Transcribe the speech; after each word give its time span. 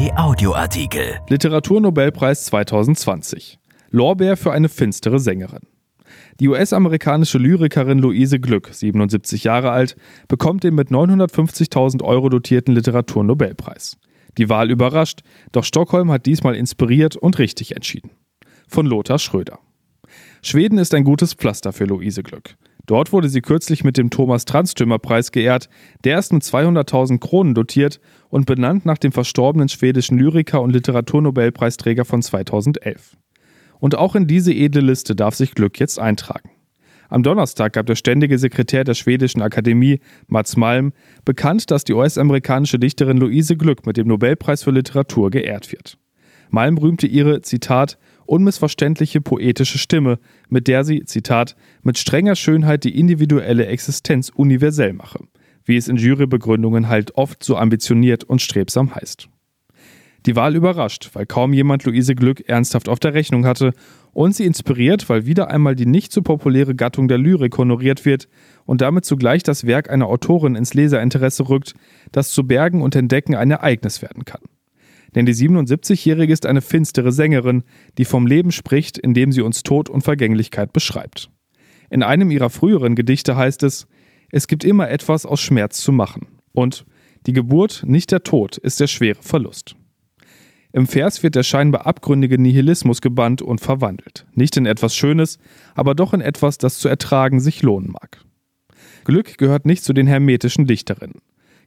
Kai 0.00 0.16
Audioartikel. 0.16 1.18
Literaturnobelpreis 1.28 2.46
2020. 2.46 3.58
Lorbeer 3.90 4.38
für 4.38 4.50
eine 4.50 4.70
finstere 4.70 5.18
Sängerin. 5.18 5.60
Die 6.38 6.48
US-amerikanische 6.48 7.36
Lyrikerin 7.36 7.98
Luise 7.98 8.40
Glück, 8.40 8.70
77 8.72 9.44
Jahre 9.44 9.72
alt, 9.72 9.96
bekommt 10.26 10.64
den 10.64 10.74
mit 10.74 10.88
950.000 10.88 12.02
Euro 12.02 12.30
dotierten 12.30 12.74
Literaturnobelpreis. 12.74 13.98
Die 14.38 14.48
Wahl 14.48 14.70
überrascht, 14.70 15.20
doch 15.52 15.64
Stockholm 15.64 16.10
hat 16.10 16.24
diesmal 16.24 16.54
inspiriert 16.54 17.16
und 17.16 17.38
richtig 17.38 17.76
entschieden. 17.76 18.12
Von 18.68 18.86
Lothar 18.86 19.18
Schröder. 19.18 19.58
Schweden 20.40 20.78
ist 20.78 20.94
ein 20.94 21.04
gutes 21.04 21.34
Pflaster 21.34 21.74
für 21.74 21.84
Luise 21.84 22.22
Glück. 22.22 22.56
Dort 22.86 23.12
wurde 23.12 23.28
sie 23.28 23.40
kürzlich 23.40 23.84
mit 23.84 23.96
dem 23.96 24.10
Thomas 24.10 24.44
Transtümer-Preis 24.44 25.32
geehrt. 25.32 25.68
Der 26.04 26.18
ist 26.18 26.32
mit 26.32 26.42
200.000 26.42 27.18
Kronen 27.18 27.54
dotiert 27.54 28.00
und 28.28 28.46
benannt 28.46 28.86
nach 28.86 28.98
dem 28.98 29.12
verstorbenen 29.12 29.68
schwedischen 29.68 30.18
Lyriker 30.18 30.60
und 30.62 30.70
Literaturnobelpreisträger 30.70 32.04
von 32.04 32.22
2011. 32.22 33.16
Und 33.78 33.96
auch 33.96 34.14
in 34.14 34.26
diese 34.26 34.52
edle 34.52 34.82
Liste 34.82 35.14
darf 35.14 35.34
sich 35.34 35.54
Glück 35.54 35.78
jetzt 35.78 35.98
eintragen. 35.98 36.50
Am 37.08 37.24
Donnerstag 37.24 37.72
gab 37.72 37.86
der 37.86 37.96
ständige 37.96 38.38
Sekretär 38.38 38.84
der 38.84 38.94
Schwedischen 38.94 39.42
Akademie, 39.42 39.98
Mats 40.28 40.56
Malm, 40.56 40.92
bekannt, 41.24 41.70
dass 41.72 41.82
die 41.82 41.92
US-amerikanische 41.92 42.78
Dichterin 42.78 43.16
Luise 43.16 43.56
Glück 43.56 43.84
mit 43.84 43.96
dem 43.96 44.06
Nobelpreis 44.06 44.62
für 44.62 44.70
Literatur 44.70 45.30
geehrt 45.30 45.72
wird. 45.72 45.98
Malm 46.50 46.78
rühmte 46.78 47.08
ihre, 47.08 47.42
Zitat, 47.42 47.98
unmissverständliche 48.30 49.20
poetische 49.20 49.78
Stimme, 49.78 50.18
mit 50.48 50.68
der 50.68 50.84
sie, 50.84 51.04
Zitat, 51.04 51.56
mit 51.82 51.98
strenger 51.98 52.36
Schönheit 52.36 52.84
die 52.84 52.98
individuelle 52.98 53.66
Existenz 53.66 54.30
universell 54.30 54.92
mache, 54.92 55.24
wie 55.64 55.76
es 55.76 55.88
in 55.88 55.96
Jurybegründungen 55.96 56.88
halt 56.88 57.16
oft 57.16 57.42
so 57.42 57.56
ambitioniert 57.56 58.22
und 58.22 58.40
strebsam 58.40 58.94
heißt. 58.94 59.28
Die 60.26 60.36
Wahl 60.36 60.54
überrascht, 60.54 61.10
weil 61.14 61.26
kaum 61.26 61.52
jemand 61.52 61.84
Luise 61.84 62.14
Glück 62.14 62.46
ernsthaft 62.48 62.88
auf 62.88 63.00
der 63.00 63.14
Rechnung 63.14 63.46
hatte 63.46 63.72
und 64.12 64.34
sie 64.34 64.44
inspiriert, 64.44 65.08
weil 65.08 65.26
wieder 65.26 65.50
einmal 65.50 65.74
die 65.74 65.86
nicht 65.86 66.12
so 66.12 66.22
populäre 66.22 66.74
Gattung 66.74 67.08
der 67.08 67.18
Lyrik 67.18 67.56
honoriert 67.56 68.04
wird 68.04 68.28
und 68.66 68.80
damit 68.80 69.06
zugleich 69.06 69.42
das 69.42 69.66
Werk 69.66 69.90
einer 69.90 70.06
Autorin 70.06 70.56
ins 70.56 70.74
Leserinteresse 70.74 71.48
rückt, 71.48 71.74
das 72.12 72.30
zu 72.30 72.46
Bergen 72.46 72.82
und 72.82 72.94
Entdecken 72.94 73.34
ein 73.34 73.50
Ereignis 73.50 74.02
werden 74.02 74.24
kann. 74.24 74.42
Denn 75.14 75.26
die 75.26 75.34
77-Jährige 75.34 76.32
ist 76.32 76.46
eine 76.46 76.60
finstere 76.60 77.12
Sängerin, 77.12 77.64
die 77.98 78.04
vom 78.04 78.26
Leben 78.26 78.52
spricht, 78.52 78.98
indem 78.98 79.32
sie 79.32 79.42
uns 79.42 79.62
Tod 79.62 79.88
und 79.88 80.02
Vergänglichkeit 80.02 80.72
beschreibt. 80.72 81.30
In 81.90 82.02
einem 82.02 82.30
ihrer 82.30 82.50
früheren 82.50 82.94
Gedichte 82.94 83.36
heißt 83.36 83.62
es, 83.64 83.86
es 84.30 84.46
gibt 84.46 84.64
immer 84.64 84.88
etwas 84.88 85.26
aus 85.26 85.40
Schmerz 85.40 85.80
zu 85.80 85.92
machen. 85.92 86.28
Und 86.52 86.86
die 87.26 87.32
Geburt, 87.32 87.82
nicht 87.84 88.12
der 88.12 88.22
Tod, 88.22 88.56
ist 88.56 88.80
der 88.80 88.86
schwere 88.86 89.22
Verlust. 89.22 89.76
Im 90.72 90.86
Vers 90.86 91.24
wird 91.24 91.34
der 91.34 91.42
scheinbar 91.42 91.86
abgründige 91.86 92.40
Nihilismus 92.40 93.00
gebannt 93.00 93.42
und 93.42 93.60
verwandelt. 93.60 94.26
Nicht 94.34 94.56
in 94.56 94.66
etwas 94.66 94.94
Schönes, 94.94 95.38
aber 95.74 95.96
doch 95.96 96.14
in 96.14 96.20
etwas, 96.20 96.58
das 96.58 96.78
zu 96.78 96.88
ertragen 96.88 97.40
sich 97.40 97.62
lohnen 97.62 97.90
mag. 97.90 98.24
Glück 99.04 99.36
gehört 99.36 99.66
nicht 99.66 99.82
zu 99.82 99.92
den 99.92 100.06
hermetischen 100.06 100.66
Dichterinnen. 100.66 101.22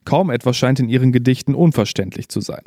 Kaum 0.06 0.30
etwas 0.30 0.56
scheint 0.56 0.80
in 0.80 0.90
ihren 0.90 1.12
Gedichten 1.12 1.54
unverständlich 1.54 2.30
zu 2.30 2.40
sein. 2.40 2.64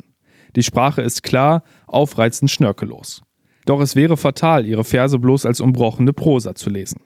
Die 0.57 0.63
Sprache 0.63 1.03
ist 1.03 1.21
klar, 1.21 1.61
aufreizend 1.85 2.49
schnörkellos. 2.49 3.21
Doch 3.67 3.79
es 3.79 3.95
wäre 3.95 4.17
fatal, 4.17 4.65
ihre 4.65 4.83
Verse 4.83 5.19
bloß 5.19 5.45
als 5.45 5.61
umbrochene 5.61 6.13
Prosa 6.13 6.55
zu 6.55 6.71
lesen. 6.71 6.99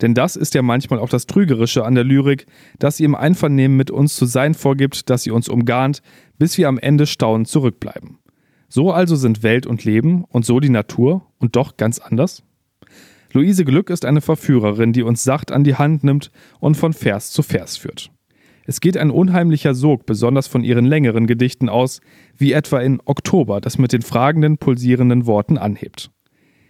Denn 0.00 0.14
das 0.14 0.34
ist 0.34 0.52
ja 0.54 0.62
manchmal 0.62 0.98
auch 0.98 1.08
das 1.08 1.26
Trügerische 1.26 1.84
an 1.84 1.94
der 1.94 2.02
Lyrik, 2.02 2.46
dass 2.80 2.96
sie 2.96 3.04
im 3.04 3.14
Einvernehmen 3.14 3.76
mit 3.76 3.92
uns 3.92 4.16
zu 4.16 4.26
sein 4.26 4.52
vorgibt, 4.52 5.10
dass 5.10 5.22
sie 5.22 5.30
uns 5.30 5.48
umgarnt, 5.48 6.02
bis 6.40 6.58
wir 6.58 6.66
am 6.66 6.76
Ende 6.76 7.06
staunend 7.06 7.46
zurückbleiben. 7.46 8.18
So 8.68 8.90
also 8.90 9.14
sind 9.14 9.44
Welt 9.44 9.64
und 9.64 9.84
Leben 9.84 10.24
und 10.24 10.44
so 10.44 10.58
die 10.58 10.68
Natur 10.68 11.24
und 11.38 11.54
doch 11.54 11.76
ganz 11.76 12.00
anders? 12.00 12.42
Luise 13.32 13.64
Glück 13.64 13.90
ist 13.90 14.04
eine 14.04 14.22
Verführerin, 14.22 14.92
die 14.92 15.04
uns 15.04 15.22
sacht 15.22 15.52
an 15.52 15.62
die 15.62 15.76
Hand 15.76 16.02
nimmt 16.02 16.32
und 16.58 16.76
von 16.76 16.92
Vers 16.92 17.30
zu 17.30 17.44
Vers 17.44 17.76
führt. 17.76 18.10
Es 18.68 18.82
geht 18.82 18.98
ein 18.98 19.10
unheimlicher 19.10 19.74
Sog 19.74 20.04
besonders 20.04 20.46
von 20.46 20.62
ihren 20.62 20.84
längeren 20.84 21.26
Gedichten 21.26 21.70
aus, 21.70 22.02
wie 22.36 22.52
etwa 22.52 22.80
in 22.80 23.00
Oktober, 23.06 23.62
das 23.62 23.78
mit 23.78 23.94
den 23.94 24.02
fragenden, 24.02 24.58
pulsierenden 24.58 25.24
Worten 25.24 25.56
anhebt. 25.56 26.10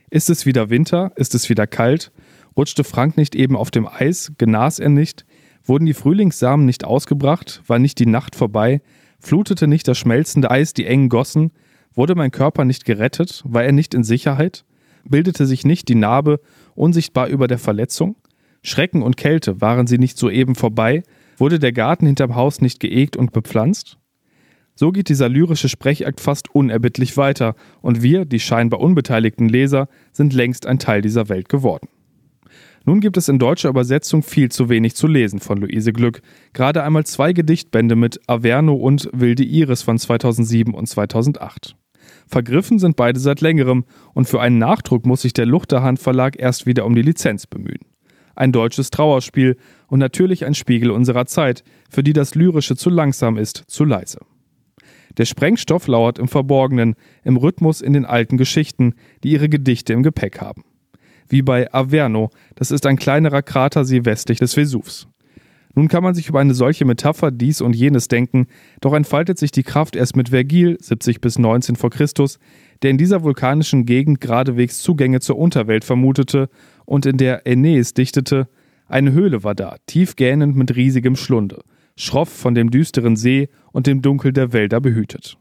Ist 0.09 0.31
es 0.31 0.47
wieder 0.47 0.71
Winter? 0.71 1.11
Ist 1.17 1.35
es 1.35 1.49
wieder 1.49 1.67
kalt? 1.67 2.13
Rutschte 2.57 2.85
Frank 2.85 3.17
nicht 3.17 3.35
eben 3.35 3.57
auf 3.57 3.73
dem 3.73 3.89
Eis? 3.89 4.33
Genas 4.39 4.79
er 4.79 4.91
nicht? 4.91 5.27
Wurden 5.65 5.87
die 5.87 5.93
Frühlingssamen 5.93 6.65
nicht 6.65 6.85
ausgebracht? 6.85 7.65
War 7.67 7.81
nicht 7.81 7.99
die 7.99 8.07
Nacht 8.07 8.37
vorbei? 8.37 8.81
Flutete 9.19 9.67
nicht 9.67 9.89
das 9.89 9.99
schmelzende 9.99 10.53
Eis 10.53 10.75
die 10.75 10.87
engen 10.87 11.09
Gossen? 11.09 11.51
Wurde 11.95 12.15
mein 12.15 12.31
Körper 12.31 12.65
nicht 12.65 12.85
gerettet? 12.85 13.43
War 13.45 13.65
er 13.65 13.73
nicht 13.73 13.93
in 13.93 14.05
Sicherheit? 14.05 14.65
Bildete 15.03 15.47
sich 15.47 15.65
nicht 15.65 15.89
die 15.89 15.97
Narbe 15.97 16.39
unsichtbar 16.77 17.27
über 17.27 17.49
der 17.49 17.59
Verletzung? 17.59 18.15
Schrecken 18.63 19.03
und 19.03 19.17
Kälte, 19.17 19.61
waren 19.61 19.89
sie 19.89 19.99
nicht 19.99 20.17
soeben 20.17 20.55
vorbei? 20.55 21.03
Wurde 21.39 21.61
der 21.61 21.73
Garten 21.73 22.07
hinterm 22.07 22.35
Haus 22.35 22.61
nicht 22.61 22.81
geegt 22.81 23.17
und 23.17 23.33
bepflanzt? 23.33 23.99
So 24.75 24.91
geht 24.93 25.09
dieser 25.09 25.29
lyrische 25.29 25.69
Sprechakt 25.69 26.21
fast 26.21 26.55
unerbittlich 26.55 27.17
weiter, 27.17 27.55
und 27.81 28.03
wir, 28.03 28.25
die 28.25 28.41
scheinbar 28.41 28.81
unbeteiligten 28.81 29.49
Leser, 29.49 29.89
sind 30.13 30.33
längst 30.33 30.67
ein 30.67 30.79
Teil 30.79 31.01
dieser 31.01 31.29
Welt 31.29 31.49
geworden. 31.49 31.89
Nun 32.85 33.01
gibt 33.01 33.17
es 33.17 33.29
in 33.29 33.39
deutscher 33.39 33.69
Übersetzung 33.69 34.23
viel 34.23 34.51
zu 34.51 34.69
wenig 34.69 34.95
zu 34.95 35.07
lesen 35.07 35.41
von 35.41 35.59
Luise 35.59 35.93
Glück, 35.93 36.23
gerade 36.53 36.83
einmal 36.83 37.05
zwei 37.07 37.33
Gedichtbände 37.33 37.97
mit 37.97 38.21
Averno 38.29 38.75
und 38.75 39.09
Wilde 39.13 39.45
Iris 39.45 39.83
von 39.83 39.99
2007 39.99 40.75
und 40.75 40.87
2008. 40.87 41.77
Vergriffen 42.27 42.79
sind 42.79 42.97
beide 42.97 43.21
seit 43.21 43.41
längerem, 43.41 43.85
und 44.15 44.29
für 44.29 44.41
einen 44.41 44.59
Nachdruck 44.59 45.07
muss 45.07 45.23
sich 45.23 45.35
der 45.35 45.47
Luchterhand 45.47 45.99
Verlag 45.99 46.39
erst 46.39 46.67
wieder 46.67 46.85
um 46.85 46.95
die 46.95 47.03
Lizenz 47.03 47.47
bemühen 47.47 47.88
ein 48.39 48.53
deutsches 48.53 48.91
Trauerspiel 48.91 49.57
und 49.89 49.99
natürlich 49.99 50.45
ein 50.45 50.55
Spiegel 50.55 50.91
unserer 50.91 51.27
Zeit, 51.27 51.65
für 51.91 52.03
die 52.03 52.13
das 52.13 52.35
Lyrische 52.35 52.77
zu 52.77 52.91
langsam 52.91 53.37
ist, 53.37 53.65
zu 53.67 53.85
leise. 53.85 54.21
Der 55.17 55.25
Sprengstoff 55.25 55.89
lauert 55.89 56.19
im 56.19 56.29
Verborgenen, 56.29 56.95
im 57.25 57.37
Rhythmus 57.37 57.81
in 57.81 57.93
den 57.93 58.05
alten 58.05 58.37
Geschichten, 58.37 58.95
die 59.25 59.33
ihre 59.33 59.49
Gedichte 59.49 59.93
im 59.93 60.03
Gepäck 60.03 60.41
haben. 60.41 60.65
Wie 61.29 61.43
bei 61.43 61.73
Averno, 61.75 62.31
das 62.55 62.71
ist 62.71 62.87
ein 62.87 62.97
kleinerer 62.97 63.43
Kratersee 63.43 64.05
westlich 64.05 64.39
des 64.39 64.55
Vesuvs. 64.55 65.09
Nun 65.75 65.89
kann 65.89 66.03
man 66.03 66.15
sich 66.15 66.29
über 66.29 66.41
eine 66.41 66.55
solche 66.55 66.85
Metapher 66.85 67.31
dies 67.31 67.61
und 67.61 67.77
jenes 67.77 68.09
denken, 68.09 68.47
doch 68.81 68.95
entfaltet 68.95 69.39
sich 69.39 69.51
die 69.51 69.63
Kraft 69.63 69.97
erst 69.97 70.17
mit 70.17 70.31
Vergil 70.31 70.77
70 70.81 71.21
bis 71.21 71.39
19 71.39 71.77
vor 71.77 71.91
Christus, 71.91 72.39
der 72.83 72.91
in 72.91 72.99
dieser 72.99 73.23
vulkanischen 73.23 73.87
Gegend 73.87 74.21
geradewegs 74.21 74.81
Zugänge 74.81 75.21
zur 75.21 75.39
Unterwelt 75.39 75.85
vermutete 75.85 76.49
und 76.89 77.05
in 77.05 77.19
der 77.19 77.47
Aeneis 77.47 77.93
dichtete, 77.93 78.49
eine 78.87 79.13
Höhle 79.13 79.45
war 79.45 79.55
da, 79.55 79.77
tief 79.85 80.17
gähnend 80.17 80.57
mit 80.57 80.75
riesigem 80.75 81.17
Schlunde, 81.17 81.63
schroff 81.97 82.31
von 82.31 82.55
dem 82.55 82.71
düsteren 82.71 83.15
See 83.15 83.51
und 83.73 83.87
dem 83.87 84.01
Dunkel 84.01 84.33
der 84.33 84.55
Wälder 84.55 84.81
behütet. 84.81 85.37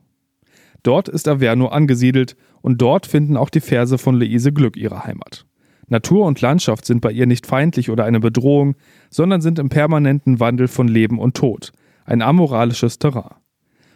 Dort 0.83 1.07
ist 1.07 1.25
Averno 1.25 1.67
angesiedelt 1.67 2.35
und 2.61 2.81
dort 2.81 3.05
finden 3.05 3.37
auch 3.37 3.49
die 3.49 3.61
Verse 3.61 3.97
von 3.97 4.15
Luise 4.15 4.51
Glück 4.51 4.75
ihre 4.75 5.05
Heimat. 5.05 5.45
Natur 5.87 6.25
und 6.25 6.41
Landschaft 6.41 6.83
sind 6.83 6.99
bei 6.99 7.13
ihr 7.13 7.27
nicht 7.27 7.47
feindlich 7.47 7.89
oder 7.89 8.03
eine 8.03 8.19
Bedrohung, 8.19 8.75
sondern 9.09 9.39
sind 9.39 9.57
im 9.57 9.69
permanenten 9.69 10.41
Wandel 10.41 10.67
von 10.67 10.89
Leben 10.89 11.17
und 11.17 11.37
Tod, 11.37 11.71
ein 12.03 12.21
amoralisches 12.21 12.99
Terrain. 12.99 13.35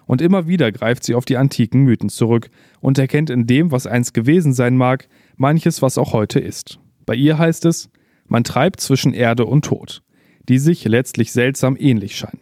Und 0.05 0.21
immer 0.21 0.47
wieder 0.47 0.71
greift 0.71 1.03
sie 1.03 1.15
auf 1.15 1.25
die 1.25 1.35
antiken 1.35 1.83
Mythen 1.83 2.07
zurück 2.07 2.49
und 2.79 2.97
erkennt 2.97 3.29
in 3.29 3.45
dem, 3.45 3.71
was 3.71 3.87
einst 3.87 4.13
gewesen 4.13 4.53
sein 4.53 4.77
mag, 4.77 5.09
manches, 5.35 5.81
was 5.81 5.97
auch 5.97 6.13
heute 6.13 6.39
ist. 6.39 6.79
Bei 7.05 7.15
ihr 7.15 7.37
heißt 7.37 7.65
es, 7.65 7.89
man 8.27 8.43
treibt 8.43 8.79
zwischen 8.79 9.13
Erde 9.13 9.45
und 9.45 9.65
Tod, 9.65 10.03
die 10.47 10.57
sich 10.57 10.85
letztlich 10.85 11.31
seltsam 11.31 11.75
ähnlich 11.77 12.15
scheinen. 12.15 12.41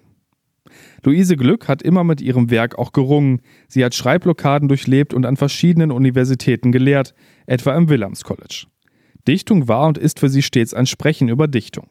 Luise 1.04 1.38
Glück 1.38 1.68
hat 1.68 1.82
immer 1.82 2.04
mit 2.04 2.22
ihrem 2.22 2.50
Werk 2.52 2.78
auch 2.78 2.92
gerungen. 2.92 3.42
Sie 3.68 3.84
hat 3.84 3.96
Schreibblockaden 3.96 4.68
durchlebt 4.68 5.14
und 5.14 5.26
an 5.26 5.38
verschiedenen 5.38 5.92
Universitäten 5.92 6.72
gelehrt, 6.72 7.14
etwa 7.46 7.76
im 7.76 7.90
Wilhelms 7.90 8.24
College. 8.24 8.66
Dichtung 9.28 9.68
war 9.68 9.88
und 9.88 9.98
ist 9.98 10.20
für 10.20 10.30
sie 10.30 10.42
stets 10.42 10.74
ein 10.74 10.86
Sprechen 10.86 11.30
über 11.30 11.48
Dichtung. 11.48 11.88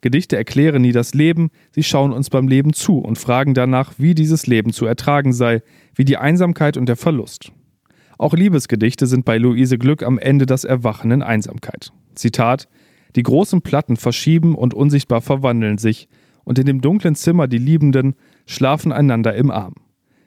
Gedichte 0.00 0.36
erklären 0.36 0.82
nie 0.82 0.92
das 0.92 1.14
Leben, 1.14 1.50
sie 1.70 1.82
schauen 1.82 2.12
uns 2.12 2.28
beim 2.28 2.46
Leben 2.46 2.74
zu 2.74 2.98
und 2.98 3.18
fragen 3.18 3.54
danach, 3.54 3.94
wie 3.96 4.14
dieses 4.14 4.46
Leben 4.46 4.72
zu 4.72 4.84
ertragen 4.84 5.32
sei, 5.32 5.62
wie 5.94 6.04
die 6.04 6.18
Einsamkeit 6.18 6.76
und 6.76 6.86
der 6.86 6.96
Verlust. 6.96 7.52
Auch 8.18 8.34
Liebesgedichte 8.34 9.06
sind 9.06 9.24
bei 9.24 9.38
Luise 9.38 9.78
Glück 9.78 10.02
am 10.02 10.18
Ende 10.18 10.46
das 10.46 10.64
Erwachen 10.64 11.10
in 11.10 11.22
Einsamkeit. 11.22 11.90
Zitat 12.14 12.68
Die 13.16 13.22
großen 13.22 13.62
Platten 13.62 13.96
verschieben 13.96 14.54
und 14.54 14.74
unsichtbar 14.74 15.20
verwandeln 15.20 15.78
sich, 15.78 16.08
und 16.44 16.58
in 16.58 16.66
dem 16.66 16.80
dunklen 16.80 17.14
Zimmer 17.14 17.48
die 17.48 17.58
Liebenden 17.58 18.16
schlafen 18.46 18.92
einander 18.92 19.34
im 19.34 19.50
Arm. 19.50 19.74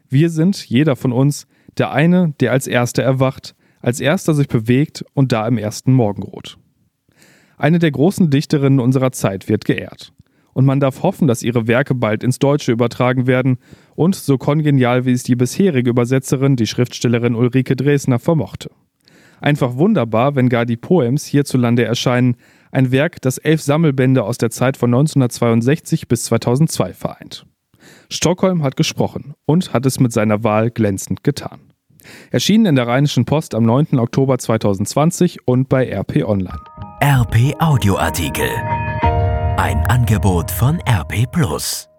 Wir 0.09 0.29
sind, 0.29 0.67
jeder 0.67 0.95
von 0.95 1.11
uns, 1.11 1.47
der 1.77 1.91
eine, 1.91 2.33
der 2.39 2.51
als 2.51 2.65
erster 2.65 3.03
erwacht, 3.03 3.55
als 3.81 3.99
erster 3.99 4.33
sich 4.33 4.47
bewegt 4.47 5.05
und 5.13 5.31
da 5.31 5.47
im 5.47 5.57
ersten 5.57 5.93
Morgenrot. 5.93 6.57
Eine 7.57 7.79
der 7.79 7.91
großen 7.91 8.29
Dichterinnen 8.29 8.79
unserer 8.79 9.11
Zeit 9.11 9.47
wird 9.49 9.65
geehrt. 9.65 10.13
und 10.57 10.65
man 10.65 10.79
darf 10.79 11.03
hoffen, 11.03 11.27
dass 11.27 11.43
ihre 11.43 11.67
Werke 11.67 11.93
bald 11.93 12.23
ins 12.23 12.39
Deutsche 12.39 12.71
übertragen 12.71 13.27
werden 13.27 13.59
und 13.93 14.15
so 14.15 14.39
kongenial 14.39 15.05
wie 15.05 15.11
es 15.11 15.21
die 15.21 15.35
bisherige 15.35 15.91
Übersetzerin, 15.91 16.55
die 16.55 16.65
Schriftstellerin 16.65 17.35
Ulrike 17.35 17.75
Dresner, 17.75 18.17
vermochte. 18.17 18.71
Einfach 19.39 19.75
wunderbar, 19.75 20.35
wenn 20.35 20.49
gar 20.49 20.65
die 20.65 20.77
Poems 20.77 21.25
hierzulande 21.25 21.85
erscheinen, 21.85 22.35
ein 22.71 22.91
Werk, 22.91 23.21
das 23.21 23.37
elf 23.37 23.61
Sammelbände 23.61 24.23
aus 24.23 24.37
der 24.37 24.49
Zeit 24.49 24.77
von 24.77 24.89
1962 24.89 26.07
bis 26.07 26.25
2002 26.25 26.93
vereint. 26.93 27.45
Stockholm 28.09 28.63
hat 28.63 28.75
gesprochen 28.75 29.33
und 29.45 29.73
hat 29.73 29.85
es 29.85 29.99
mit 29.99 30.11
seiner 30.11 30.43
Wahl 30.43 30.71
glänzend 30.71 31.23
getan. 31.23 31.59
Erschienen 32.31 32.67
in 32.67 32.75
der 32.75 32.87
Rheinischen 32.87 33.25
Post 33.25 33.53
am 33.53 33.63
9. 33.63 33.99
Oktober 33.99 34.37
2020 34.37 35.47
und 35.47 35.69
bei 35.69 35.89
RP 35.91 36.23
Online. 36.25 36.59
RP 37.01 37.55
Audioartikel. 37.59 38.49
Ein 39.57 39.79
Angebot 39.87 40.51
von 40.51 40.79
RP 40.87 41.25
Plus. 41.31 41.89